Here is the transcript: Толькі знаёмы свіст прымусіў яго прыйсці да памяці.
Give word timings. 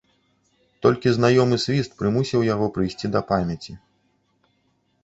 Толькі 0.85 1.13
знаёмы 1.17 1.59
свіст 1.65 1.91
прымусіў 2.01 2.47
яго 2.53 2.65
прыйсці 2.79 3.07
да 3.19 3.23
памяці. 3.35 3.81